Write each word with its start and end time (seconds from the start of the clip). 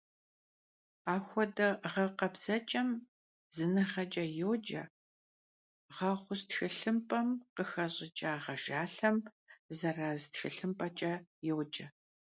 Апхуэдэ 1.13 1.67
гъэкъэбзэкӀэм 1.91 2.89
зыныгъэкӀэ 3.55 4.23
йоджэ, 4.39 4.83
гъэгъущ 5.95 6.41
тхылъымпӀэм 6.49 7.27
къыхэщӀыкӀа 7.55 8.31
гъэжалъэм— 8.43 9.17
зэраз 9.77 10.21
тхылъымпӀэкӀэ 10.31 11.13
йоджэ. 11.47 11.87